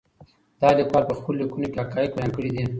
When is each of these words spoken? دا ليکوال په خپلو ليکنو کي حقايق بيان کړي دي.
دا 0.61 0.69
ليکوال 0.77 1.03
په 1.07 1.15
خپلو 1.19 1.37
ليکنو 1.41 1.71
کي 1.71 1.77
حقايق 1.83 2.11
بيان 2.15 2.31
کړي 2.35 2.49
دي. 2.53 2.63